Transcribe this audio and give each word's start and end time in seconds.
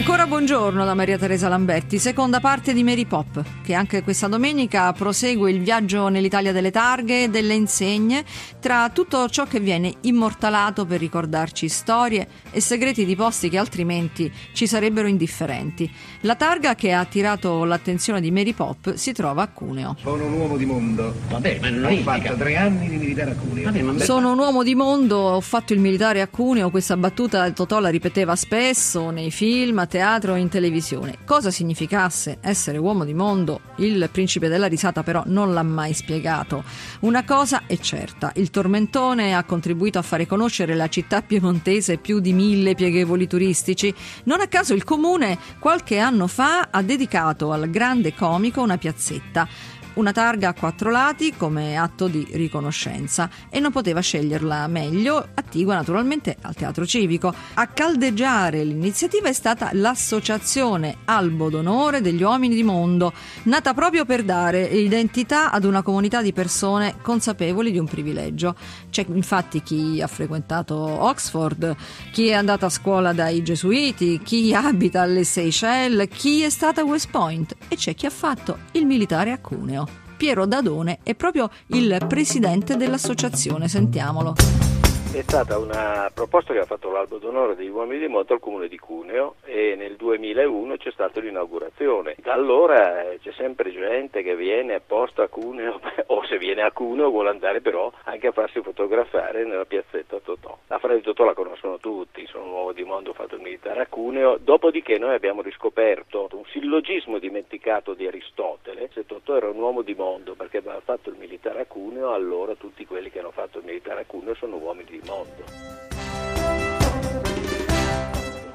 Ancora 0.00 0.26
buongiorno 0.26 0.82
da 0.86 0.94
Maria 0.94 1.18
Teresa 1.18 1.48
Lamberti, 1.48 1.98
seconda 1.98 2.40
parte 2.40 2.72
di 2.72 2.82
Mary 2.82 3.04
Pop, 3.04 3.44
che 3.62 3.74
anche 3.74 4.02
questa 4.02 4.28
domenica 4.28 4.90
prosegue 4.94 5.50
il 5.50 5.60
viaggio 5.60 6.08
nell'Italia 6.08 6.52
delle 6.52 6.70
targhe 6.70 7.24
e 7.24 7.28
delle 7.28 7.52
insegne, 7.52 8.24
tra 8.60 8.88
tutto 8.88 9.28
ciò 9.28 9.44
che 9.44 9.60
viene 9.60 9.92
immortalato 10.00 10.86
per 10.86 11.00
ricordarci 11.00 11.68
storie 11.68 12.26
e 12.50 12.62
segreti 12.62 13.04
di 13.04 13.14
posti 13.14 13.50
che 13.50 13.58
altrimenti 13.58 14.32
ci 14.54 14.66
sarebbero 14.66 15.06
indifferenti. 15.06 15.88
La 16.22 16.34
targa 16.34 16.74
che 16.74 16.92
ha 16.92 17.00
attirato 17.00 17.64
l'attenzione 17.64 18.22
di 18.22 18.30
Mary 18.30 18.54
Pop 18.54 18.94
si 18.94 19.12
trova 19.12 19.42
a 19.42 19.48
Cuneo. 19.48 19.96
Sono 20.00 20.24
un 20.24 20.32
uomo 20.32 20.56
di 20.56 20.64
mondo. 20.64 21.14
Vabbè, 21.28 21.58
ma 21.60 21.68
non 21.68 21.84
Ho 21.84 21.90
indica. 21.90 22.12
fatto 22.12 22.36
tre 22.36 22.56
anni 22.56 22.88
di 22.88 22.96
militare 22.96 23.32
a 23.32 23.34
Cuneo. 23.34 23.64
Vabbè, 23.64 23.82
ma 23.82 23.98
Sono 23.98 24.32
un 24.32 24.38
uomo 24.38 24.62
di 24.62 24.74
mondo, 24.74 25.18
ho 25.18 25.40
fatto 25.42 25.74
il 25.74 25.78
militare 25.78 26.22
a 26.22 26.26
Cuneo, 26.26 26.70
questa 26.70 26.96
battuta 26.96 27.48
Totò 27.50 27.80
la 27.80 27.90
ripeteva 27.90 28.34
spesso 28.34 29.10
nei 29.10 29.30
film, 29.30 29.78
a 29.78 29.88
teatro 29.90 30.36
e 30.36 30.38
in 30.38 30.48
televisione. 30.48 31.18
Cosa 31.26 31.50
significasse 31.50 32.38
essere 32.40 32.78
uomo 32.78 33.04
di 33.04 33.12
mondo? 33.12 33.60
Il 33.76 34.08
principe 34.10 34.48
della 34.48 34.68
risata 34.68 35.02
però 35.02 35.24
non 35.26 35.52
l'ha 35.52 35.64
mai 35.64 35.92
spiegato. 35.92 36.62
Una 37.00 37.24
cosa 37.24 37.64
è 37.66 37.76
certa, 37.76 38.30
il 38.36 38.50
tormentone 38.50 39.34
ha 39.34 39.42
contribuito 39.42 39.98
a 39.98 40.02
fare 40.02 40.26
conoscere 40.26 40.76
la 40.76 40.88
città 40.88 41.22
piemontese 41.22 41.98
più 41.98 42.20
di 42.20 42.32
mille 42.32 42.76
pieghevoli 42.76 43.26
turistici. 43.26 43.92
Non 44.24 44.40
a 44.40 44.46
caso 44.46 44.74
il 44.74 44.84
comune 44.84 45.36
qualche 45.58 45.98
anno 45.98 46.28
fa 46.28 46.68
ha 46.70 46.82
dedicato 46.82 47.50
al 47.50 47.68
grande 47.68 48.14
comico 48.14 48.62
una 48.62 48.78
piazzetta. 48.78 49.48
Una 49.92 50.12
targa 50.12 50.50
a 50.50 50.54
quattro 50.54 50.90
lati 50.90 51.34
come 51.36 51.76
atto 51.76 52.06
di 52.06 52.26
riconoscenza 52.30 53.28
e 53.50 53.58
non 53.58 53.72
poteva 53.72 54.00
sceglierla 54.00 54.66
meglio, 54.68 55.18
attigua 55.34 55.74
naturalmente 55.74 56.36
al 56.40 56.54
teatro 56.54 56.86
civico. 56.86 57.34
A 57.54 57.66
caldeggiare 57.66 58.62
l'iniziativa 58.62 59.28
è 59.28 59.32
stata 59.32 59.70
l'associazione 59.72 60.98
Albo 61.06 61.50
d'Onore 61.50 62.00
degli 62.00 62.22
Uomini 62.22 62.54
di 62.54 62.62
Mondo, 62.62 63.12
nata 63.44 63.74
proprio 63.74 64.04
per 64.04 64.22
dare 64.22 64.62
identità 64.62 65.50
ad 65.50 65.64
una 65.64 65.82
comunità 65.82 66.22
di 66.22 66.32
persone 66.32 66.94
consapevoli 67.02 67.72
di 67.72 67.78
un 67.78 67.86
privilegio. 67.86 68.54
C'è 68.90 69.04
infatti 69.08 69.60
chi 69.60 70.00
ha 70.00 70.06
frequentato 70.06 70.76
Oxford, 70.76 71.74
chi 72.12 72.28
è 72.28 72.34
andato 72.34 72.64
a 72.64 72.70
scuola 72.70 73.12
dai 73.12 73.42
gesuiti, 73.42 74.20
chi 74.22 74.54
abita 74.54 75.02
alle 75.02 75.24
Seychelles, 75.24 76.08
chi 76.10 76.42
è 76.42 76.48
stato 76.48 76.80
a 76.80 76.84
West 76.84 77.10
Point 77.10 77.56
e 77.68 77.76
c'è 77.76 77.94
chi 77.94 78.06
ha 78.06 78.10
fatto 78.10 78.58
il 78.72 78.86
militare 78.86 79.32
a 79.32 79.38
Cuneo. 79.38 79.89
Piero 80.20 80.44
Dadone 80.44 80.98
è 81.02 81.14
proprio 81.14 81.48
il 81.68 82.04
presidente 82.06 82.76
dell'associazione, 82.76 83.68
sentiamolo. 83.68 84.69
È 85.12 85.22
stata 85.22 85.58
una 85.58 86.08
proposta 86.14 86.52
che 86.52 86.60
ha 86.60 86.64
fatto 86.64 86.88
l'Albo 86.88 87.18
d'Onore 87.18 87.56
degli 87.56 87.68
Uomini 87.68 87.98
di 87.98 88.06
Moto 88.06 88.32
al 88.32 88.38
Comune 88.38 88.68
di 88.68 88.78
Cuneo 88.78 89.34
e 89.44 89.74
nel 89.76 89.96
2001 89.96 90.76
c'è 90.76 90.92
stata 90.92 91.18
l'inaugurazione. 91.18 92.14
Da 92.18 92.32
allora 92.32 93.10
eh, 93.10 93.18
c'è 93.20 93.32
sempre 93.32 93.72
gente 93.72 94.22
che 94.22 94.36
viene 94.36 94.74
apposta 94.74 95.24
a 95.24 95.28
Cuneo 95.28 95.80
o 96.06 96.24
se 96.26 96.38
viene 96.38 96.62
a 96.62 96.70
Cuneo 96.70 97.10
vuole 97.10 97.30
andare 97.30 97.60
però 97.60 97.92
anche 98.04 98.28
a 98.28 98.32
farsi 98.32 98.62
fotografare 98.62 99.44
nella 99.44 99.64
piazzetta 99.64 100.20
Totò. 100.20 100.56
La 100.68 100.78
frase 100.78 100.98
di 100.98 101.02
Totò 101.02 101.24
la 101.24 101.34
conoscono 101.34 101.78
tutti, 101.78 102.24
sono 102.28 102.44
un 102.44 102.52
uomo 102.52 102.72
di 102.72 102.84
mondo, 102.84 103.12
fatto 103.12 103.34
il 103.34 103.42
militare 103.42 103.80
a 103.80 103.86
Cuneo, 103.86 104.38
dopodiché 104.40 104.96
noi 104.96 105.14
abbiamo 105.14 105.42
riscoperto 105.42 106.28
un 106.32 106.44
sillogismo 106.52 107.18
dimenticato 107.18 107.94
di 107.94 108.06
Aristotele, 108.06 108.88
se 108.92 109.04
Totò 109.06 109.36
era 109.36 109.50
un 109.50 109.58
uomo 109.58 109.82
di 109.82 109.94
mondo 109.94 110.34
perché 110.34 110.58
aveva 110.58 110.80
fatto 110.80 111.10
il 111.10 111.16
militare 111.18 111.62
a 111.62 111.66
Cuneo, 111.66 112.12
allora 112.12 112.54
tutti 112.54 112.86
quelli 112.86 113.10
che 113.10 113.18
hanno 113.18 113.32
fatto 113.32 113.58
il 113.58 113.64
militare 113.64 114.02
a 114.02 114.04
Cuneo 114.06 114.34
sono 114.34 114.56
uomini 114.56 114.88
di 114.90 114.99
mondo. 115.06 115.44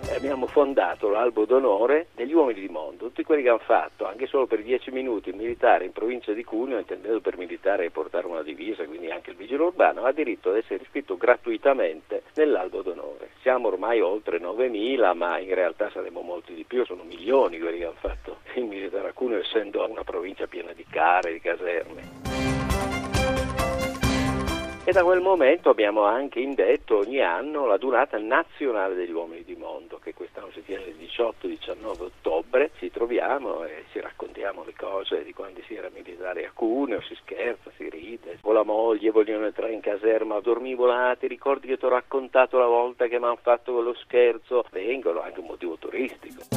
E 0.10 0.16
Abbiamo 0.16 0.48
fondato 0.48 1.10
l'albo 1.10 1.46
d'onore 1.46 2.08
degli 2.16 2.34
uomini 2.34 2.62
di 2.62 2.70
mondo, 2.70 3.06
tutti 3.06 3.24
quelli 3.24 3.44
che 3.44 3.50
hanno 3.50 3.58
fatto 3.60 4.08
anche 4.08 4.28
solo 4.28 4.48
per 4.48 4.64
dieci 4.64 4.90
minuti 4.90 5.30
il 5.30 5.36
militare 5.36 5.86
in 5.86 5.92
provincia 5.92 6.32
di 6.32 6.44
Cuneo, 6.44 6.80
intendendo 6.80 7.20
per 7.22 7.38
militare 7.38 7.90
portare 7.92 8.26
una 8.26 8.42
divisa, 8.42 8.86
quindi 8.86 9.12
anche 9.12 9.32
il 9.32 9.36
vigile 9.36 9.64
urbano, 9.64 10.04
ha 10.04 10.12
diritto 10.12 10.50
ad 10.50 10.58
essere 10.58 10.84
iscritto 10.84 11.18
gratuitamente 11.18 12.24
nell'albo 12.36 12.82
d'onore. 12.82 13.32
Siamo 13.42 13.68
ormai 13.68 14.00
oltre 14.00 14.40
9.000, 14.40 15.16
ma 15.16 15.38
in 15.38 15.54
realtà 15.54 15.90
saremo 15.92 16.22
molti 16.22 16.54
di 16.54 16.64
più, 16.64 16.86
sono 16.86 17.04
milioni 17.04 17.60
quelli 17.60 17.80
che 17.80 17.86
hanno 17.86 17.96
fatto 18.00 18.38
il 18.56 18.64
militare 18.64 19.10
a 19.10 19.14
Cuneo, 19.14 19.40
essendo 19.40 19.88
una 19.88 20.04
provincia 20.04 20.48
piena 20.48 20.72
di 20.74 20.86
care, 20.90 21.34
di 21.34 21.40
caserme. 21.40 22.25
E 24.88 24.92
da 24.92 25.04
quel 25.04 25.20
momento 25.20 25.72
abbiamo 25.72 26.04
anche 26.04 26.40
indetto 26.40 26.98
ogni 26.98 27.20
anno 27.20 27.66
la 27.66 27.78
durata 27.78 28.20
nazionale 28.20 28.94
degli 28.94 29.12
uomini 29.12 29.44
di 29.44 29.56
mondo, 29.56 29.98
che 29.98 30.14
quest'anno 30.14 30.52
si 30.52 30.64
tiene 30.64 30.84
il 30.84 30.96
18-19 30.98 32.02
ottobre. 32.04 32.70
Ci 32.78 32.92
troviamo 32.92 33.64
e 33.64 33.86
ci 33.92 34.00
raccontiamo 34.00 34.64
le 34.64 34.76
cose 34.78 35.24
di 35.24 35.34
quando 35.34 35.60
si 35.66 35.74
era 35.74 35.90
militare 35.92 36.46
a 36.46 36.52
Cuneo, 36.54 37.02
si 37.02 37.16
scherza, 37.16 37.72
si 37.78 37.90
ride. 37.90 38.38
Con 38.42 38.54
la 38.54 38.62
moglie 38.62 39.10
vogliono 39.10 39.46
entrare 39.46 39.74
in 39.74 39.82
caserma, 39.82 40.40
dormivo 40.40 40.86
là, 40.86 41.18
ricordi 41.20 41.66
che 41.66 41.78
ti 41.78 41.86
ho 41.86 41.90
raccontato 41.90 42.60
la 42.60 42.68
volta 42.68 43.08
che 43.08 43.18
mi 43.18 43.26
hanno 43.26 43.40
fatto 43.42 43.74
quello 43.74 43.96
scherzo? 43.96 44.66
Vengono 44.70 45.20
anche 45.24 45.40
un 45.40 45.48
motivo 45.48 45.78
turistico. 45.78 46.55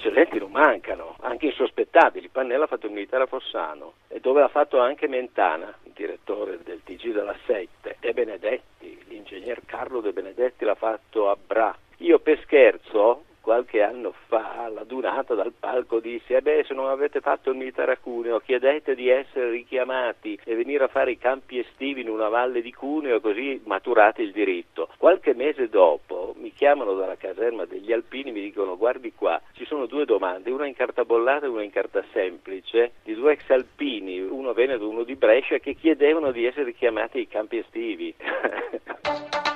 Nomi 0.00 0.12
eccellenti 0.12 0.38
non 0.38 0.50
mancano, 0.50 1.16
anche 1.20 1.46
insospettabili. 1.46 2.28
Pannella 2.28 2.64
ha 2.64 2.68
fatto 2.68 2.86
il 2.86 2.92
militare 2.92 3.24
a 3.24 3.26
Fossano 3.26 3.94
e 4.08 4.18
dove 4.18 4.40
ha 4.40 4.48
fatto 4.48 4.80
anche 4.80 5.06
Mentana, 5.06 5.74
il 5.84 5.92
direttore 5.94 6.58
del 6.64 6.80
TG 6.82 7.12
della 7.12 7.36
7, 7.44 7.96
De 8.00 8.12
Benedetti, 8.14 8.98
l'ingegner 9.08 9.60
Carlo 9.66 10.00
De 10.00 10.12
Benedetti 10.12 10.64
l'ha 10.64 10.74
fatto 10.74 11.28
a 11.28 11.36
Bra. 11.36 11.76
Io 11.98 12.18
per 12.18 12.40
scherzo 12.44 13.24
qualche 13.40 13.82
anno 13.82 14.14
fa 14.26 14.64
alla 14.64 14.84
durata 14.84 15.34
dal 15.34 15.52
palco 15.58 16.00
dissi 16.00 16.34
eh 16.34 16.42
beh 16.42 16.64
se 16.66 16.74
non 16.74 16.88
avete 16.88 17.20
fatto 17.20 17.50
il 17.50 17.56
militare 17.56 17.92
a 17.92 17.96
Cuneo 17.96 18.38
chiedete 18.40 18.94
di 18.94 19.08
essere 19.08 19.50
richiamati 19.50 20.38
e 20.44 20.54
venire 20.54 20.84
a 20.84 20.88
fare 20.88 21.12
i 21.12 21.18
campi 21.18 21.58
estivi 21.58 22.02
in 22.02 22.08
una 22.08 22.28
valle 22.28 22.62
di 22.62 22.72
Cuneo 22.72 23.20
così 23.20 23.60
maturate 23.64 24.22
il 24.22 24.32
diritto. 24.32 24.88
Qualche 24.96 25.34
mese 25.34 25.68
dopo 25.68 26.34
mi 26.38 26.52
chiamano 26.52 26.94
dalla 26.94 27.16
caserma 27.16 27.64
degli 27.64 27.92
alpini 27.92 28.32
mi 28.32 28.40
dicono 28.40 28.76
guardi 28.76 29.12
qua 29.14 29.40
ci 29.52 29.64
sono 29.64 29.86
due 29.86 30.04
domande 30.04 30.50
una 30.50 30.66
in 30.66 30.74
carta 30.74 31.04
bollata 31.04 31.46
e 31.46 31.48
una 31.48 31.62
in 31.62 31.70
carta 31.70 32.04
semplice 32.12 32.92
di 33.02 33.14
due 33.14 33.32
ex 33.32 33.48
alpini 33.50 34.20
uno 34.20 34.52
veneto 34.52 34.84
e 34.84 34.86
uno 34.86 35.02
di 35.02 35.16
Brescia 35.16 35.58
che 35.58 35.74
chiedevano 35.74 36.32
di 36.32 36.44
essere 36.44 36.64
richiamati 36.64 37.18
ai 37.18 37.28
campi 37.28 37.58
estivi 37.58 38.14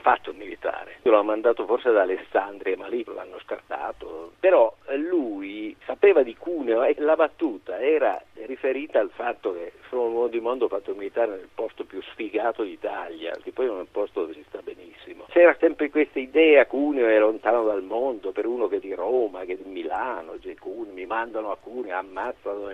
fatto 0.00 0.30
il 0.30 0.36
militare, 0.36 0.98
l'ha 1.02 1.22
mandato 1.22 1.66
forse 1.66 1.88
ad 1.88 1.96
Alessandria, 1.96 2.76
ma 2.76 2.88
lì 2.88 3.04
l'hanno 3.06 3.38
scartato. 3.40 4.32
Però 4.40 4.74
eh, 4.86 4.96
lui 4.96 5.76
sapeva 5.84 6.22
di 6.22 6.36
Cuneo 6.36 6.82
e 6.82 6.94
la 6.98 7.16
battuta 7.16 7.78
era 7.78 8.20
riferita 8.46 8.98
al 9.00 9.10
fatto 9.12 9.52
che 9.52 9.72
sono 9.88 10.04
un 10.04 10.12
uomo 10.14 10.28
di 10.28 10.40
mondo 10.40 10.68
fatto 10.68 10.90
il 10.90 10.96
militare 10.96 11.32
nel 11.32 11.48
posto 11.54 11.84
più 11.84 12.00
sfigato 12.02 12.62
d'Italia, 12.62 13.36
che 13.42 13.52
poi 13.52 13.66
è 13.66 13.70
un 13.70 13.86
posto 13.90 14.20
dove 14.20 14.34
si 14.34 14.44
sta 14.48 14.60
benissimo. 14.62 15.26
C'era 15.28 15.54
sempre 15.58 15.90
questa 15.90 16.18
idea, 16.18 16.66
Cuneo 16.66 17.06
è 17.06 17.18
lontano 17.18 17.64
dal 17.64 17.82
mondo, 17.82 18.32
per 18.32 18.46
uno 18.46 18.68
che 18.68 18.76
è 18.76 18.80
di 18.80 18.94
Roma, 18.94 19.44
che 19.44 19.52
è 19.52 19.56
di 19.56 19.68
Milano, 19.68 20.38
cioè, 20.40 20.54
Cuneo, 20.54 20.92
mi 20.92 21.06
mandano 21.06 21.50
a 21.50 21.56
Cuneo, 21.56 21.96
ammazzano. 21.96 22.68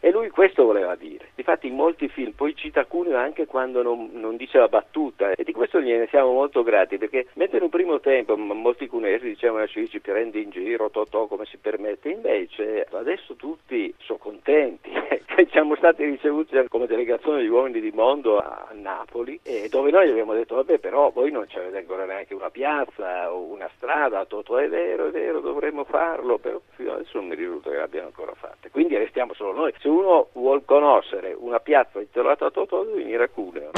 E 0.00 0.10
lui 0.10 0.28
questo 0.30 0.64
voleva 0.64 0.94
dire. 0.94 1.30
Difatti 1.34 1.66
in 1.66 1.74
molti 1.74 2.08
film 2.08 2.32
poi 2.32 2.54
cita 2.54 2.84
Cuneo 2.84 3.16
anche 3.16 3.46
quando 3.46 3.82
non, 3.82 4.10
non 4.12 4.36
dice 4.36 4.58
la 4.58 4.68
battuta 4.68 5.32
e 5.32 5.44
di 5.44 5.52
questo 5.52 5.80
gliene 5.80 6.06
siamo 6.08 6.32
molto 6.32 6.62
grati 6.68 6.98
perché 6.98 7.26
mentre 7.34 7.58
in 7.58 7.64
un 7.64 7.70
primo 7.70 8.00
tempo 8.00 8.36
molti 8.36 8.86
cunesi 8.86 9.26
dicevano 9.26 9.66
sì, 9.66 9.88
ci 9.88 10.00
prende 10.00 10.38
in 10.38 10.50
giro 10.50 10.90
Totò 10.90 11.26
come 11.26 11.44
si 11.46 11.56
permette, 11.56 12.10
invece 12.10 12.86
adesso 12.90 13.34
tutti 13.34 13.92
sono 13.98 14.18
contenti 14.18 14.90
che 15.24 15.48
siamo 15.50 15.74
stati 15.76 16.04
ricevuti 16.04 16.56
come 16.68 16.86
delegazione 16.86 17.42
di 17.42 17.48
uomini 17.48 17.80
di 17.80 17.90
mondo 17.92 18.38
a 18.38 18.68
Napoli 18.72 19.38
e 19.42 19.68
dove 19.68 19.90
noi 19.90 20.10
abbiamo 20.10 20.34
detto 20.34 20.56
vabbè 20.56 20.78
però 20.78 21.10
voi 21.10 21.30
non 21.30 21.48
ci 21.48 21.58
avete 21.58 21.78
ancora 21.78 22.04
neanche 22.04 22.34
una 22.34 22.50
piazza 22.50 23.32
o 23.32 23.42
una 23.42 23.68
strada, 23.76 24.24
Totò 24.24 24.56
è 24.56 24.68
vero, 24.68 25.06
è 25.06 25.10
vero, 25.10 25.40
dovremmo 25.40 25.84
farlo, 25.84 26.38
però 26.38 26.60
fino 26.74 26.92
adesso 26.92 27.18
non 27.18 27.28
mi 27.28 27.34
risulta 27.34 27.70
che 27.70 27.76
l'abbiano 27.76 28.06
ancora 28.06 28.32
fatta. 28.34 28.68
Quindi 28.70 28.96
restiamo 28.96 29.34
solo 29.34 29.52
noi. 29.52 29.72
Se 29.78 29.88
uno 29.88 30.28
vuol 30.32 30.64
conoscere 30.64 31.34
una 31.38 31.60
piazza 31.60 31.98
intitolata 31.98 32.46
a 32.46 32.50
Totò 32.50 32.84
deve 32.84 33.02
venire 33.02 33.24
a 33.24 33.28
Cuneo. 33.28 33.70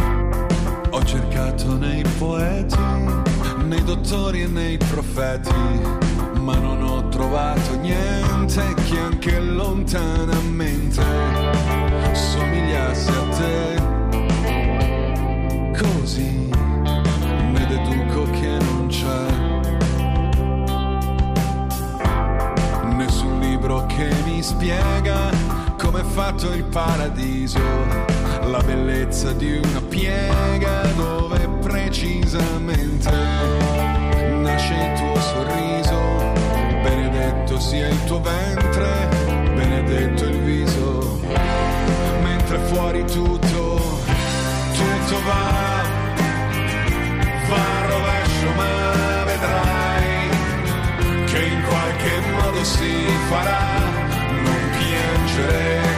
Ho 0.92 1.04
cercato 1.04 1.76
nei 1.78 2.02
poeti, 2.18 2.79
dottori 3.94 4.42
e 4.42 4.46
nei 4.46 4.76
profeti, 4.76 5.50
ma 6.38 6.54
non 6.54 6.80
ho 6.80 7.08
trovato 7.08 7.74
niente 7.74 8.72
che 8.88 8.96
anche 8.96 9.40
lontanamente 9.40 11.02
somigliasse 12.12 13.10
a 13.10 13.24
te. 13.36 13.82
Così 15.76 16.48
ne 17.50 17.66
deduco 17.66 18.30
che 18.30 18.58
non 18.60 18.86
c'è 18.86 19.26
nessun 22.94 23.40
libro 23.40 23.86
che 23.86 24.08
mi 24.24 24.40
spiega 24.40 25.30
come 25.76 26.02
è 26.02 26.04
fatto 26.04 26.52
il 26.52 26.62
paradiso, 26.62 27.58
la 28.44 28.62
bellezza 28.64 29.32
di 29.32 29.56
una 29.56 29.80
piega 29.80 30.82
dove 30.94 31.48
precisamente 31.60 33.79
nasce 34.50 34.74
il 34.74 34.92
tuo 34.98 35.20
sorriso, 35.20 35.98
benedetto 36.82 37.60
sia 37.60 37.88
il 37.88 38.04
tuo 38.04 38.20
ventre, 38.20 39.08
benedetto 39.54 40.24
il 40.24 40.38
viso, 40.40 41.20
mentre 42.22 42.58
fuori 42.70 43.04
tutto, 43.04 44.00
tutto 44.78 45.22
va, 45.24 45.82
va 47.48 47.64
a 47.78 47.86
rovescio, 47.86 48.48
ma 48.56 49.24
vedrai 49.24 50.28
che 51.26 51.42
in 51.44 51.62
qualche 51.68 52.20
modo 52.32 52.64
si 52.64 53.06
farà 53.28 53.68
piangere 54.78 55.89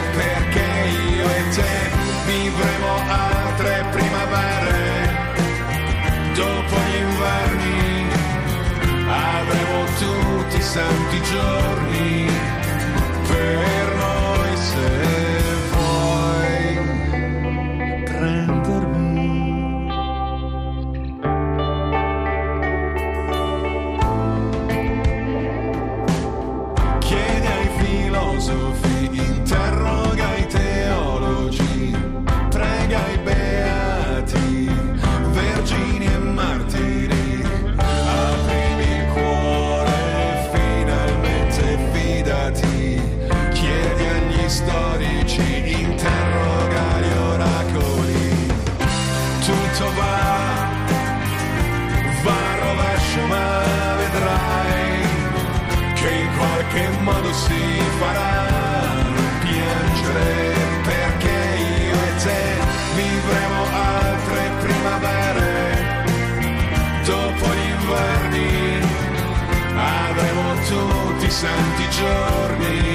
20 71.63 71.87
giorni. 71.91 72.92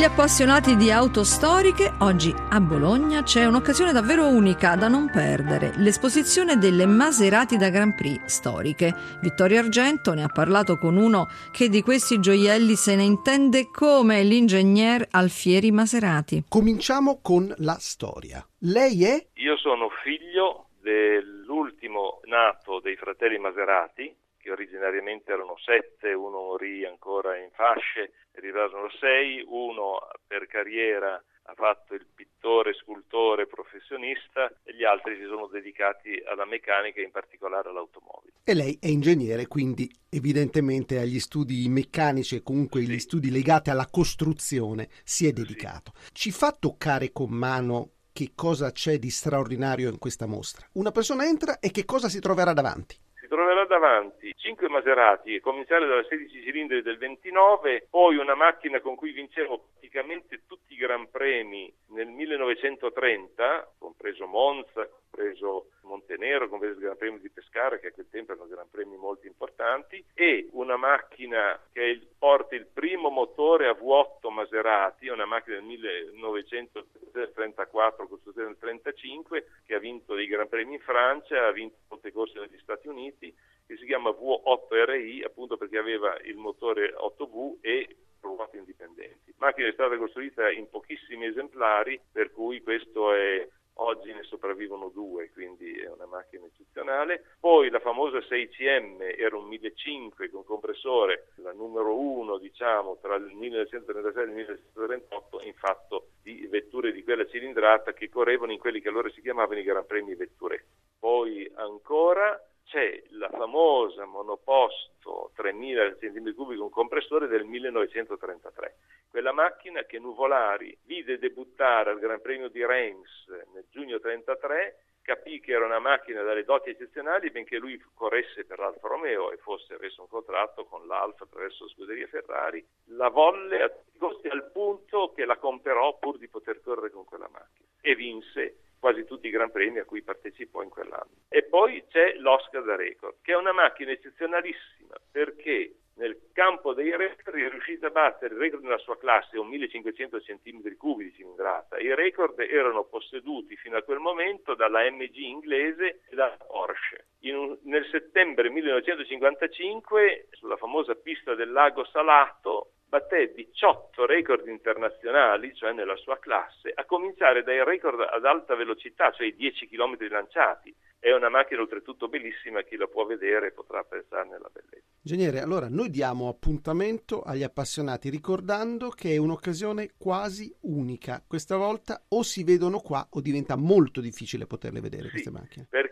Gli 0.00 0.04
appassionati 0.04 0.76
di 0.76 0.90
auto 0.90 1.24
storiche, 1.24 1.92
oggi 1.98 2.32
a 2.32 2.58
Bologna 2.58 3.22
c'è 3.22 3.44
un'occasione 3.44 3.92
davvero 3.92 4.28
unica 4.28 4.74
da 4.74 4.88
non 4.88 5.10
perdere, 5.10 5.72
l'esposizione 5.76 6.56
delle 6.56 6.86
Maserati 6.86 7.58
da 7.58 7.68
Grand 7.68 7.94
Prix 7.94 8.24
storiche. 8.24 8.94
Vittorio 9.20 9.58
Argento 9.58 10.14
ne 10.14 10.22
ha 10.22 10.28
parlato 10.28 10.78
con 10.78 10.96
uno 10.96 11.28
che 11.52 11.68
di 11.68 11.82
questi 11.82 12.18
gioielli 12.18 12.76
se 12.76 12.96
ne 12.96 13.02
intende 13.02 13.68
come 13.70 14.22
l'ingegner 14.22 15.06
Alfieri 15.10 15.70
Maserati. 15.70 16.44
Cominciamo 16.48 17.20
con 17.20 17.52
la 17.58 17.76
storia. 17.78 18.42
Lei 18.60 19.04
è? 19.04 19.26
Io 19.34 19.58
sono 19.58 19.90
figlio 20.02 20.68
dell'ultimo 20.80 22.20
nato 22.24 22.80
dei 22.80 22.96
fratelli 22.96 23.36
Maserati, 23.36 24.16
che 24.50 24.52
originariamente 24.52 25.30
erano 25.30 25.56
sette, 25.58 26.12
uno 26.12 26.40
morì 26.40 26.84
ancora 26.84 27.36
in 27.36 27.50
fasce, 27.52 28.12
arrivarono 28.34 28.90
sei, 28.98 29.44
uno 29.46 30.08
per 30.26 30.46
carriera 30.46 31.22
ha 31.44 31.54
fatto 31.54 31.94
il 31.94 32.06
pittore, 32.14 32.74
scultore, 32.74 33.46
professionista 33.46 34.52
e 34.62 34.74
gli 34.74 34.84
altri 34.84 35.16
si 35.16 35.24
sono 35.24 35.46
dedicati 35.46 36.22
alla 36.26 36.44
meccanica, 36.44 37.00
in 37.00 37.10
particolare 37.10 37.68
all'automobile. 37.68 38.34
E 38.44 38.54
lei 38.54 38.78
è 38.80 38.86
ingegnere, 38.86 39.46
quindi 39.46 39.90
evidentemente 40.10 40.98
agli 40.98 41.18
studi 41.18 41.68
meccanici 41.68 42.36
e 42.36 42.42
comunque 42.42 42.82
gli 42.82 42.98
studi 42.98 43.30
legati 43.30 43.70
alla 43.70 43.88
costruzione 43.90 44.88
si 45.02 45.26
è 45.26 45.32
dedicato. 45.32 45.92
Ci 46.12 46.30
fa 46.30 46.52
toccare 46.52 47.10
con 47.12 47.30
mano 47.30 47.90
che 48.12 48.32
cosa 48.34 48.70
c'è 48.70 48.98
di 48.98 49.10
straordinario 49.10 49.88
in 49.88 49.98
questa 49.98 50.26
mostra. 50.26 50.66
Una 50.74 50.90
persona 50.92 51.24
entra 51.24 51.58
e 51.58 51.70
che 51.70 51.84
cosa 51.84 52.08
si 52.08 52.20
troverà 52.20 52.52
davanti? 52.52 52.96
Troverà 53.30 53.64
davanti 53.64 54.34
5 54.36 54.68
Maserati, 54.68 55.36
a 55.36 55.40
cominciare 55.40 55.86
dalla 55.86 56.02
16 56.02 56.42
cilindri 56.42 56.82
del 56.82 56.98
29, 56.98 57.86
poi 57.88 58.16
una 58.16 58.34
macchina 58.34 58.80
con 58.80 58.96
cui 58.96 59.12
vincevo 59.12 59.66
praticamente 59.70 60.42
tutti 60.48 60.72
i 60.72 60.76
Gran 60.76 61.08
Premi 61.08 61.72
nel 61.90 62.08
1930, 62.08 63.74
compreso 63.78 64.26
Monza, 64.26 64.88
compreso 65.10 65.70
Montenero, 65.82 66.48
compreso 66.48 66.74
il 66.74 66.80
Gran 66.80 66.96
Premio 66.96 67.18
di 67.18 67.30
Pescara, 67.30 67.78
che 67.78 67.88
a 67.88 67.92
quel 67.92 68.08
tempo 68.10 68.32
erano 68.32 68.48
Gran 68.48 68.70
Premi 68.70 68.96
molto 68.96 69.26
importanti, 69.26 70.02
e 70.14 70.48
una 70.52 70.76
macchina 70.76 71.60
che 71.72 72.00
porta 72.18 72.54
il 72.54 72.66
primo 72.66 73.10
motore 73.10 73.66
a 73.66 73.72
V8 73.72 74.30
Maserati, 74.30 75.08
una 75.08 75.26
macchina 75.26 75.56
del 75.56 75.64
1934, 75.64 78.06
costruzione 78.06 78.48
del 78.48 78.58
35, 78.58 79.46
che 79.66 79.74
ha 79.74 79.78
vinto 79.78 80.14
dei 80.14 80.26
Gran 80.26 80.48
Premi 80.48 80.74
in 80.74 80.80
Francia, 80.80 81.46
ha 81.46 81.52
vinto 81.52 81.76
molte 81.88 82.12
corse 82.12 82.38
negli 82.38 82.58
Stati 82.60 82.88
Uniti, 82.88 83.34
che 83.66 83.76
si 83.76 83.86
chiama 83.86 84.10
V8RI, 84.10 85.24
appunto 85.24 85.56
perché 85.56 85.78
aveva 85.78 86.16
il 86.22 86.36
motore 86.36 86.94
8V 86.94 87.56
e 87.60 87.96
ruote 88.20 88.58
indipendenti. 88.58 89.34
Macchina 89.38 89.68
è 89.68 89.72
stata 89.72 89.96
costruita 89.96 90.50
in 90.50 90.68
pochissimi 90.68 91.26
esemplari, 91.26 92.00
per 92.12 92.30
cui 92.32 92.62
questo 92.62 93.12
è 93.12 93.46
oggi 93.80 94.12
ne 94.12 94.22
sopravvivono 94.22 94.88
due, 94.88 95.30
quindi 95.30 95.72
è 95.78 95.88
una 95.88 96.06
macchina 96.06 96.44
eccezionale. 96.46 97.36
Poi 97.38 97.70
la 97.70 97.80
famosa 97.80 98.18
6CM 98.18 99.18
era 99.18 99.36
un 99.36 99.46
1500 99.46 100.28
con 100.30 100.44
compressore, 100.44 101.32
la 101.36 101.52
numero 101.52 101.98
uno 101.98 102.38
diciamo 102.38 102.98
tra 103.00 103.16
il 103.16 103.34
1936 103.34 104.22
e 104.22 104.26
il 104.26 104.32
1938 104.32 105.40
in 105.42 105.54
fatto 105.54 106.08
di 106.22 106.46
vetture 106.46 106.92
di 106.92 107.02
quella 107.02 107.26
cilindrata 107.26 107.92
che 107.92 108.08
correvano 108.08 108.52
in 108.52 108.58
quelli 108.58 108.80
che 108.80 108.88
allora 108.88 109.10
si 109.10 109.20
chiamavano 109.20 109.58
i 109.58 109.64
Gran 109.64 109.86
Premi 109.86 110.14
vetture. 110.14 110.66
Poi 110.98 111.50
ancora 111.54 112.38
c'è 112.70 113.02
la 113.10 113.28
famosa 113.28 114.04
monoposto 114.04 115.32
3000 115.34 115.96
cm3 116.00 116.56
con 116.56 116.70
compressore 116.70 117.26
del 117.26 117.44
1933. 117.44 118.76
Quella 119.10 119.32
macchina 119.32 119.82
che 119.82 119.98
Nuvolari 119.98 120.78
vide 120.84 121.18
debuttare 121.18 121.90
al 121.90 121.98
Gran 121.98 122.20
Premio 122.20 122.48
di 122.48 122.64
Reims 122.64 123.26
nel 123.52 123.66
giugno 123.70 123.98
33, 123.98 124.84
capì 125.02 125.40
che 125.40 125.50
era 125.50 125.64
una 125.64 125.80
macchina 125.80 126.22
dalle 126.22 126.44
doti 126.44 126.70
eccezionali, 126.70 127.32
benché 127.32 127.58
lui 127.58 127.76
corresse 127.92 128.44
per 128.44 128.60
l'Alfa 128.60 128.86
Romeo 128.86 129.32
e 129.32 129.38
fosse 129.38 129.74
avesse 129.74 130.00
un 130.00 130.08
contratto 130.08 130.64
con 130.66 130.86
l'Alfa 130.86 131.24
attraverso 131.24 131.64
la 131.64 131.70
scuderia 131.70 132.06
Ferrari, 132.06 132.64
la 132.90 133.08
volle 133.08 133.62
a 133.62 133.68
tutti 133.68 133.96
i 133.96 133.98
costi 133.98 134.28
al 134.28 134.48
punto 134.52 135.12
che 135.12 135.24
la 135.24 135.38
comperò 135.38 135.98
pur 135.98 136.18
di 136.18 136.28
poter 136.28 136.60
correre 136.60 136.90
con 136.90 137.04
quella 137.04 137.28
macchina 137.28 137.66
e 137.80 137.96
vinse 137.96 138.69
quasi 138.80 139.04
tutti 139.04 139.28
i 139.28 139.30
Gran 139.30 139.52
Premi 139.52 139.78
a 139.78 139.84
cui 139.84 140.02
partecipò 140.02 140.62
in 140.62 140.70
quell'anno. 140.70 141.10
E 141.28 141.44
poi 141.44 141.84
c'è 141.88 142.14
l'Oscar 142.14 142.64
da 142.64 142.74
Record, 142.74 143.16
che 143.22 143.32
è 143.32 143.36
una 143.36 143.52
macchina 143.52 143.92
eccezionalissima 143.92 144.96
perché 145.12 145.74
nel 146.00 146.30
campo 146.32 146.72
dei 146.72 146.96
record 146.96 147.36
è 147.36 147.50
riuscita 147.50 147.88
a 147.88 147.90
battere 147.90 148.32
il 148.34 148.40
record 148.40 148.62
nella 148.62 148.78
sua 148.78 148.96
classe, 148.96 149.38
un 149.38 149.48
1500 149.48 150.16
cm3 150.16 150.96
di 150.96 151.12
cilindrata. 151.14 151.78
I 151.78 151.94
record 151.94 152.40
erano 152.40 152.84
posseduti 152.84 153.54
fino 153.56 153.76
a 153.76 153.82
quel 153.82 153.98
momento 153.98 154.54
dalla 154.54 154.90
MG 154.90 155.16
inglese 155.16 156.00
e 156.08 156.14
dalla 156.16 156.38
Porsche. 156.38 157.08
Un, 157.20 157.58
nel 157.64 157.86
settembre 157.90 158.48
1955, 158.48 160.28
sulla 160.30 160.56
famosa 160.56 160.94
pista 160.94 161.34
del 161.34 161.52
lago 161.52 161.84
Salato, 161.84 162.70
batté 162.90 163.32
18 163.32 164.04
record 164.04 164.48
internazionali, 164.48 165.54
cioè 165.54 165.72
nella 165.72 165.96
sua 165.96 166.18
classe, 166.18 166.72
a 166.74 166.84
cominciare 166.84 167.44
dai 167.44 167.62
record 167.64 168.00
ad 168.00 168.24
alta 168.24 168.56
velocità, 168.56 169.12
cioè 169.12 169.28
i 169.28 169.36
10 169.36 169.68
km 169.68 169.96
lanciati, 170.10 170.74
è 170.98 171.12
una 171.12 171.30
macchina 171.30 171.60
oltretutto 171.60 172.08
bellissima, 172.08 172.62
chi 172.62 172.76
la 172.76 172.88
può 172.88 173.06
vedere 173.06 173.52
potrà 173.52 173.78
apprezzarne 173.78 174.38
la 174.38 174.50
bellezza. 174.52 174.88
Ingegnere, 175.02 175.40
allora 175.40 175.68
noi 175.70 175.88
diamo 175.88 176.28
appuntamento 176.28 177.22
agli 177.22 177.42
appassionati 177.42 178.10
ricordando 178.10 178.90
che 178.90 179.12
è 179.12 179.16
un'occasione 179.16 179.92
quasi 179.96 180.54
unica. 180.62 181.24
Questa 181.26 181.56
volta 181.56 182.04
o 182.08 182.22
si 182.22 182.44
vedono 182.44 182.80
qua 182.80 183.06
o 183.08 183.20
diventa 183.22 183.56
molto 183.56 184.02
difficile 184.02 184.46
poterle 184.46 184.80
vedere 184.80 185.04
Sì, 185.04 185.10
queste 185.10 185.30
macchine. 185.30 185.66
Perché 185.70 185.89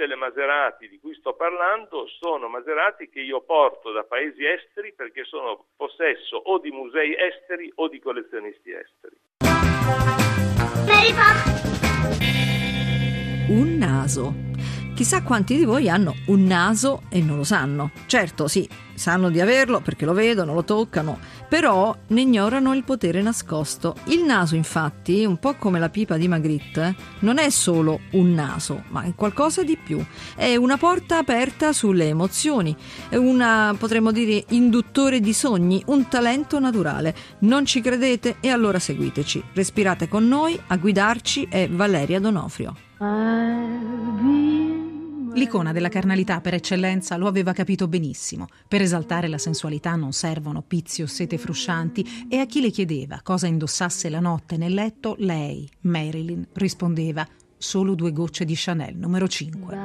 tutte 0.00 0.06
le 0.06 0.16
Maserati 0.16 0.88
di 0.88 0.98
cui 0.98 1.14
sto 1.14 1.34
parlando 1.34 2.06
sono 2.20 2.48
Maserati 2.48 3.10
che 3.10 3.20
io 3.20 3.42
porto 3.42 3.92
da 3.92 4.02
paesi 4.02 4.46
esteri 4.46 4.94
perché 4.94 5.24
sono 5.24 5.66
possesso 5.76 6.36
o 6.36 6.58
di 6.58 6.70
musei 6.70 7.14
esteri 7.14 7.70
o 7.74 7.88
di 7.88 8.00
collezionisti 8.00 8.70
esteri. 8.72 9.18
Un 13.48 13.76
naso. 13.76 14.49
Chissà 15.00 15.22
quanti 15.22 15.56
di 15.56 15.64
voi 15.64 15.88
hanno 15.88 16.14
un 16.26 16.44
naso 16.44 17.04
e 17.08 17.22
non 17.22 17.38
lo 17.38 17.42
sanno. 17.42 17.90
Certo, 18.04 18.46
sì, 18.48 18.68
sanno 18.92 19.30
di 19.30 19.40
averlo 19.40 19.80
perché 19.80 20.04
lo 20.04 20.12
vedono, 20.12 20.52
lo 20.52 20.62
toccano, 20.62 21.18
però 21.48 21.96
ne 22.08 22.20
ignorano 22.20 22.74
il 22.74 22.84
potere 22.84 23.22
nascosto. 23.22 23.96
Il 24.08 24.24
naso, 24.24 24.56
infatti, 24.56 25.24
un 25.24 25.38
po' 25.38 25.54
come 25.54 25.78
la 25.78 25.88
pipa 25.88 26.18
di 26.18 26.28
Magritte, 26.28 26.94
non 27.20 27.38
è 27.38 27.48
solo 27.48 28.00
un 28.10 28.34
naso, 28.34 28.82
ma 28.88 29.04
è 29.04 29.14
qualcosa 29.14 29.62
di 29.62 29.78
più. 29.82 30.04
È 30.36 30.54
una 30.56 30.76
porta 30.76 31.16
aperta 31.16 31.72
sulle 31.72 32.08
emozioni, 32.08 32.76
è 33.08 33.16
una, 33.16 33.74
potremmo 33.78 34.12
dire, 34.12 34.44
induttore 34.50 35.20
di 35.20 35.32
sogni, 35.32 35.82
un 35.86 36.08
talento 36.08 36.60
naturale. 36.60 37.14
Non 37.38 37.64
ci 37.64 37.80
credete? 37.80 38.36
E 38.40 38.50
allora 38.50 38.78
seguiteci. 38.78 39.44
Respirate 39.54 40.08
con 40.08 40.28
noi, 40.28 40.60
a 40.66 40.76
guidarci 40.76 41.48
è 41.50 41.70
Valeria 41.70 42.20
Donofrio. 42.20 42.74
L'icona 45.34 45.72
della 45.72 45.88
carnalità 45.88 46.40
per 46.40 46.54
eccellenza 46.54 47.16
lo 47.16 47.28
aveva 47.28 47.52
capito 47.52 47.86
benissimo. 47.86 48.46
Per 48.66 48.82
esaltare 48.82 49.28
la 49.28 49.38
sensualità 49.38 49.94
non 49.94 50.12
servono 50.12 50.62
pizzi 50.62 51.02
o 51.02 51.06
sete 51.06 51.38
fruscianti 51.38 52.26
e 52.28 52.38
a 52.38 52.46
chi 52.46 52.60
le 52.60 52.70
chiedeva 52.70 53.20
cosa 53.22 53.46
indossasse 53.46 54.08
la 54.08 54.20
notte 54.20 54.56
nel 54.56 54.74
letto, 54.74 55.14
lei, 55.18 55.68
Marilyn, 55.82 56.46
rispondeva 56.54 57.26
solo 57.56 57.94
due 57.94 58.12
gocce 58.12 58.44
di 58.44 58.54
Chanel 58.56 58.96
numero 58.96 59.28
5. 59.28 59.78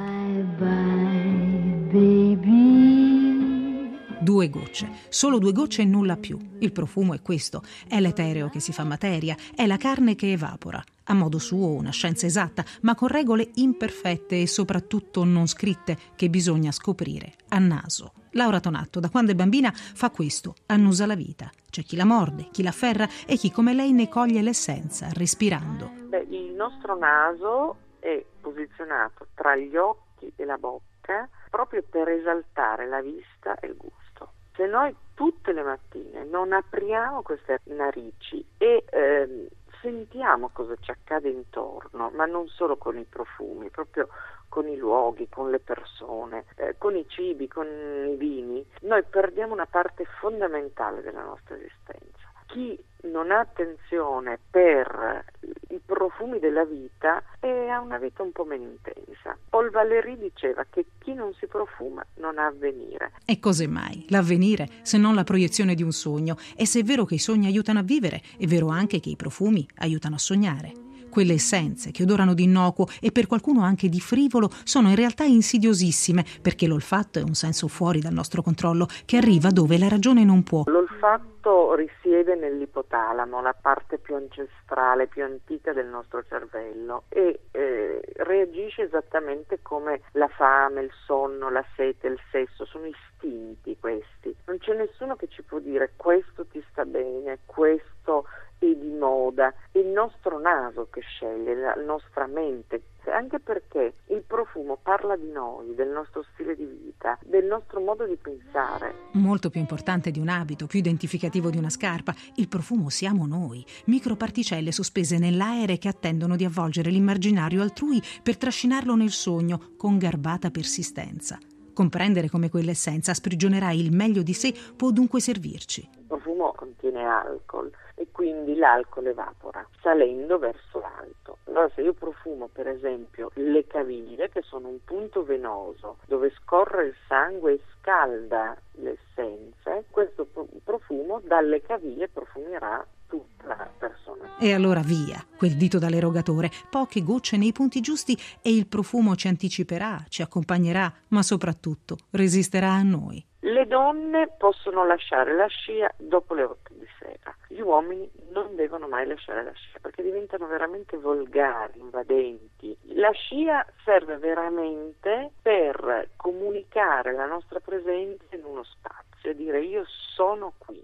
Due 4.21 4.49
gocce, 4.49 4.89
solo 5.09 5.37
due 5.37 5.51
gocce 5.51 5.83
e 5.83 5.85
nulla 5.85 6.17
più. 6.17 6.39
Il 6.59 6.71
profumo 6.71 7.13
è 7.13 7.21
questo, 7.21 7.61
è 7.87 7.99
l'etereo 7.99 8.49
che 8.49 8.59
si 8.59 8.71
fa 8.71 8.83
materia, 8.83 9.37
è 9.55 9.67
la 9.67 9.77
carne 9.77 10.15
che 10.15 10.31
evapora. 10.31 10.83
A 11.05 11.13
modo 11.13 11.37
suo 11.37 11.67
una 11.67 11.91
scienza 11.91 12.25
esatta, 12.25 12.63
ma 12.81 12.95
con 12.95 13.09
regole 13.09 13.49
imperfette 13.55 14.41
e 14.41 14.47
soprattutto 14.47 15.23
non 15.23 15.47
scritte 15.47 15.97
che 16.15 16.29
bisogna 16.29 16.71
scoprire 16.71 17.33
a 17.49 17.59
naso. 17.59 18.13
Laura 18.31 18.59
Tonatto, 18.59 18.99
da 18.99 19.09
quando 19.09 19.31
è 19.31 19.35
bambina, 19.35 19.71
fa 19.71 20.09
questo, 20.09 20.55
annusa 20.65 21.05
la 21.05 21.15
vita. 21.15 21.49
C'è 21.69 21.83
chi 21.83 21.95
la 21.95 22.05
morde, 22.05 22.47
chi 22.51 22.63
la 22.63 22.69
afferra 22.69 23.07
e 23.25 23.35
chi 23.35 23.51
come 23.51 23.73
lei 23.73 23.93
ne 23.93 24.09
coglie 24.09 24.41
l'essenza, 24.41 25.09
respirando. 25.13 25.91
Beh, 26.09 26.25
il 26.29 26.53
nostro 26.53 26.97
naso 26.97 27.77
è 27.99 28.23
posizionato 28.41 29.27
tra 29.35 29.55
gli 29.55 29.75
occhi 29.75 30.31
e 30.35 30.43
la 30.43 30.57
bocca 30.57 31.29
proprio 31.49 31.83
per 31.89 32.09
esaltare 32.09 32.87
la 32.87 33.01
vista 33.01 33.55
e 33.59 33.67
il 33.67 33.77
gusto. 33.77 34.33
Se 34.55 34.65
noi 34.65 34.93
tutte 35.13 35.53
le 35.53 35.63
mattine 35.63 36.25
non 36.25 36.51
apriamo 36.51 37.21
queste 37.21 37.61
narici 37.65 38.43
e 38.57 38.83
ehm, 38.89 39.47
sentiamo 39.85 40.49
cosa 40.51 40.75
ci 40.79 40.89
accade 40.89 41.29
intorno, 41.29 42.09
ma 42.15 42.25
non 42.25 42.47
solo 42.47 42.75
con 42.75 42.97
i 42.97 43.03
profumi, 43.03 43.69
proprio 43.69 44.09
con 44.49 44.67
i 44.67 44.75
luoghi, 44.75 45.29
con 45.29 45.51
le 45.51 45.59
persone, 45.59 46.45
eh, 46.55 46.75
con 46.79 46.95
i 46.95 47.07
cibi, 47.07 47.47
con 47.47 47.67
i 47.67 48.15
vini, 48.15 48.65
noi 48.81 49.03
perdiamo 49.03 49.53
una 49.53 49.67
parte 49.67 50.05
fondamentale 50.19 51.03
della 51.03 51.21
nostra 51.21 51.55
esistenza. 51.55 52.14
Chi 52.55 52.79
non 53.11 53.31
ha 53.31 53.39
attenzione 53.41 54.39
per 54.49 55.25
i 55.71 55.81
profumi 55.85 56.39
della 56.39 56.63
vita 56.63 57.21
e 57.41 57.67
ha 57.67 57.81
una 57.81 57.97
vita 57.97 58.23
un 58.23 58.31
po' 58.31 58.45
meno 58.45 58.63
intensa. 58.63 59.37
Paul 59.49 59.71
Valéry 59.71 60.17
diceva 60.17 60.65
che 60.69 60.85
chi 60.99 61.13
non 61.13 61.33
si 61.33 61.47
profuma 61.47 62.05
non 62.15 62.37
ha 62.37 62.45
avvenire. 62.45 63.11
E 63.25 63.39
cos'è 63.39 63.67
mai? 63.67 64.05
L'avvenire, 64.07 64.69
se 64.83 64.97
non 64.97 65.15
la 65.15 65.25
proiezione 65.25 65.75
di 65.75 65.83
un 65.83 65.91
sogno. 65.91 66.37
E 66.55 66.65
se 66.65 66.79
è 66.79 66.83
vero 66.83 67.03
che 67.03 67.15
i 67.15 67.19
sogni 67.19 67.47
aiutano 67.47 67.79
a 67.79 67.83
vivere, 67.83 68.21
è 68.37 68.45
vero 68.45 68.69
anche 68.69 69.01
che 69.01 69.09
i 69.09 69.17
profumi 69.17 69.67
aiutano 69.79 70.15
a 70.15 70.19
sognare. 70.19 70.84
Quelle 71.15 71.35
essenze 71.35 71.91
che 71.91 72.03
odorano 72.03 72.33
di 72.33 72.43
innocuo 72.43 72.87
e 72.99 73.09
per 73.09 73.25
qualcuno 73.25 73.63
anche 73.63 73.87
di 73.87 74.01
frivolo 74.01 74.49
sono 74.65 74.89
in 74.89 74.97
realtà 74.97 75.23
insidiosissime 75.23 76.25
perché 76.41 76.67
l'olfatto 76.67 77.19
è 77.19 77.21
un 77.21 77.35
senso 77.35 77.69
fuori 77.69 78.01
dal 78.01 78.11
nostro 78.11 78.41
controllo 78.41 78.85
che 79.05 79.15
arriva 79.15 79.47
dove 79.49 79.77
la 79.77 79.87
ragione 79.87 80.25
non 80.25 80.43
può. 80.43 80.63
L'olfatto 80.65 81.73
risiede 81.75 82.35
nell'ipotalamo, 82.35 83.41
la 83.41 83.53
parte 83.53 83.97
più 83.97 84.13
ancestrale, 84.15 85.07
più 85.07 85.23
antica 85.23 85.71
del 85.71 85.85
nostro 85.85 86.21
cervello 86.27 87.03
e 87.07 87.39
eh, 87.51 88.01
reagisce 88.17 88.81
esattamente 88.81 89.59
come 89.61 90.01
la 90.13 90.27
fame, 90.27 90.81
il 90.81 90.91
sonno, 91.05 91.49
la 91.49 91.63
sete, 91.77 92.07
il 92.07 92.19
sesso, 92.29 92.65
sono 92.65 92.87
istinti 92.87 93.77
questi. 93.79 94.35
Non 94.47 94.57
c'è 94.57 94.73
nessuno 94.73 95.15
che 95.15 95.29
ci 95.29 95.43
può 95.43 95.59
dire 95.59 95.93
questo 95.95 96.45
ti 96.47 96.61
sta 96.71 96.83
bene, 96.83 97.39
questo 97.45 98.25
è 98.57 98.65
di 98.65 98.89
moda, 98.89 99.53
è 99.71 99.77
il 99.77 99.87
nostro 99.87 100.39
naso 100.39 100.87
che 100.89 101.01
sceglie, 101.01 101.55
la 101.55 101.75
nostra 101.75 102.27
mente, 102.27 102.81
anche 103.11 103.39
perché 103.39 103.95
il 104.07 104.23
profumo 104.25 104.77
parla 104.81 105.15
di 105.15 105.29
noi, 105.31 105.75
del 105.75 105.89
nostro 105.89 106.25
stile 106.33 106.55
di 106.55 106.65
vita, 106.65 107.17
del 107.23 107.45
nostro 107.45 107.79
modo 107.79 108.05
di 108.05 108.15
pensare. 108.15 108.93
Molto 109.11 109.49
più 109.49 109.59
importante 109.59 110.11
di 110.11 110.19
un 110.19 110.29
abito, 110.29 110.65
più 110.67 110.79
identificativo 110.79 111.49
di 111.49 111.57
una 111.57 111.69
scarpa, 111.69 112.13
il 112.35 112.47
profumo 112.47 112.89
siamo 112.89 113.27
noi, 113.27 113.65
microparticelle 113.85 114.71
sospese 114.71 115.17
nell'aere 115.17 115.77
che 115.77 115.87
attendono 115.87 116.35
di 116.35 116.45
avvolgere 116.45 116.89
l'immaginario 116.89 117.61
altrui 117.61 118.01
per 118.23 118.37
trascinarlo 118.37 118.95
nel 118.95 119.11
sogno 119.11 119.73
con 119.77 119.97
garbata 119.97 120.49
persistenza. 120.49 121.37
Comprendere 121.73 122.29
come 122.29 122.49
quell'essenza 122.49 123.13
sprigionerà 123.13 123.71
il 123.71 123.93
meglio 123.93 124.23
di 124.23 124.33
sé 124.33 124.53
può 124.77 124.91
dunque 124.91 125.19
servirci. 125.19 126.04
Profumo 126.15 126.53
contiene 126.53 127.03
alcol 127.03 127.69
e 127.93 128.07
quindi 128.09 128.55
l'alcol 128.55 129.07
evapora 129.07 129.67
salendo 129.81 130.39
verso 130.39 130.79
l'alto. 130.79 131.39
Allora 131.47 131.69
se 131.75 131.81
io 131.81 131.91
profumo 131.91 132.47
per 132.47 132.69
esempio 132.69 133.31
le 133.33 133.67
caviglie 133.67 134.29
che 134.29 134.41
sono 134.41 134.69
un 134.69 134.77
punto 134.85 135.25
venoso 135.25 135.97
dove 136.07 136.31
scorre 136.41 136.85
il 136.85 136.95
sangue 137.09 137.55
e 137.55 137.59
scalda 137.73 138.55
le 138.75 138.97
essenze, 138.97 139.83
questo 139.89 140.25
profumo 140.63 141.19
dalle 141.21 141.61
caviglie 141.61 142.07
profumerà 142.07 142.85
tutta 143.07 143.47
la 143.47 143.69
persona. 143.77 144.37
E 144.39 144.53
allora 144.53 144.79
via, 144.81 145.21
quel 145.37 145.57
dito 145.57 145.79
dall'erogatore, 145.79 146.49
poche 146.69 147.03
gocce 147.03 147.35
nei 147.35 147.51
punti 147.51 147.81
giusti 147.81 148.17
e 148.41 148.55
il 148.55 148.67
profumo 148.67 149.17
ci 149.17 149.27
anticiperà, 149.27 150.01
ci 150.07 150.21
accompagnerà, 150.21 150.91
ma 151.09 151.21
soprattutto 151.21 151.97
resisterà 152.11 152.71
a 152.71 152.83
noi. 152.83 153.23
Le 153.45 153.67
donne 153.67 154.27
possono 154.39 154.87
lasciare 154.87 155.35
la 155.35 155.45
scia 155.45 155.91
dopo 155.97 156.33
le 156.33 156.43
8 156.45 156.73
di 156.73 156.87
sera. 156.97 157.35
Gli 157.47 157.59
uomini 157.59 158.09
non 158.31 158.55
devono 158.55 158.87
mai 158.87 159.05
lasciare 159.05 159.43
la 159.43 159.51
scia 159.53 159.77
perché 159.79 160.01
diventano 160.01 160.47
veramente 160.47 160.97
volgari, 160.97 161.77
invadenti. 161.77 162.75
La 162.95 163.11
scia 163.11 163.63
serve 163.83 164.17
veramente 164.17 165.29
per 165.43 166.09
comunicare 166.15 167.13
la 167.13 167.27
nostra 167.27 167.59
presenza 167.59 168.35
in 168.35 168.45
uno 168.45 168.63
spazio 168.63 169.29
e 169.29 169.35
dire 169.35 169.61
io 169.61 169.83
sono 170.15 170.53
qui. 170.57 170.83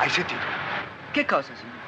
Hai 0.00 0.08
sentito? 0.08 0.42
Che 1.12 1.24
cosa, 1.24 1.54
signore? 1.54 1.78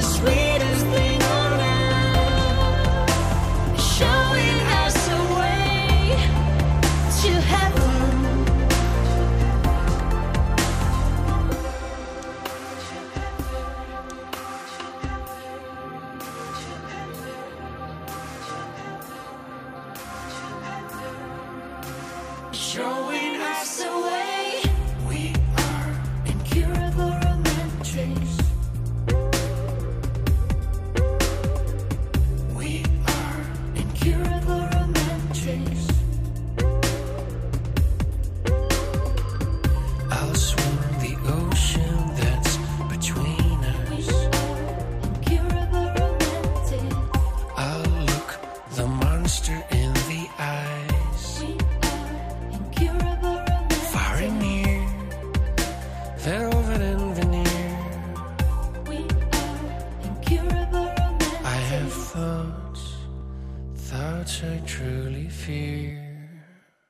sweet. 0.05 0.44